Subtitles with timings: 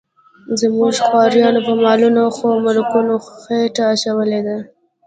[0.61, 4.57] زموږ خوارانو په مالونو خو ملکانو خېټه اچولې ده.